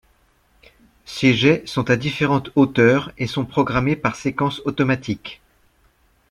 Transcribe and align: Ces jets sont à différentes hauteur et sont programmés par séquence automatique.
Ces 1.05 1.35
jets 1.35 1.61
sont 1.67 1.91
à 1.91 1.95
différentes 1.95 2.49
hauteur 2.55 3.11
et 3.19 3.27
sont 3.27 3.45
programmés 3.45 3.95
par 3.95 4.15
séquence 4.15 4.59
automatique. 4.65 5.41